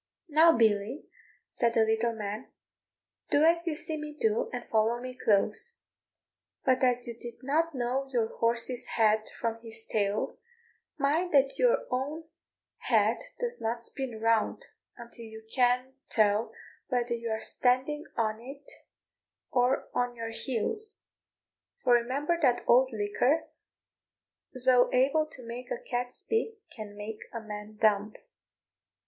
"Now, 0.29 0.57
Billy," 0.57 1.05
said 1.51 1.75
the 1.75 1.83
little 1.85 2.15
man, 2.15 2.47
"do 3.29 3.43
as 3.43 3.67
you 3.67 3.75
see 3.75 3.97
me 3.97 4.15
do, 4.19 4.49
and 4.51 4.67
follow 4.67 4.99
me 4.99 5.13
close; 5.15 5.77
but 6.65 6.83
as 6.83 7.05
you 7.07 7.15
did 7.15 7.43
not 7.43 7.75
know 7.75 8.07
your 8.11 8.35
horse's 8.37 8.87
head 8.97 9.29
from 9.39 9.59
his 9.59 9.85
tail, 9.85 10.39
mind 10.97 11.31
that 11.35 11.59
your 11.59 11.85
own 11.91 12.23
head 12.77 13.19
does 13.39 13.61
not 13.61 13.83
spin 13.83 14.19
round 14.19 14.65
until 14.97 15.23
you 15.25 15.45
can't 15.53 15.93
tell 16.09 16.51
whether 16.87 17.13
you 17.13 17.29
are 17.29 17.39
standing 17.39 18.05
on 18.17 18.41
it 18.41 18.71
or 19.51 19.87
on 19.93 20.15
your 20.15 20.31
heels: 20.31 20.97
for 21.83 21.93
remember 21.93 22.39
that 22.41 22.63
old 22.67 22.91
liquor, 22.91 23.49
though 24.65 24.91
able 24.91 25.27
to 25.27 25.45
make 25.45 25.69
a 25.69 25.77
cat 25.77 26.11
speak, 26.11 26.57
can 26.75 26.97
make 26.97 27.19
a 27.31 27.39
man 27.39 27.75
dumb." 27.79 28.15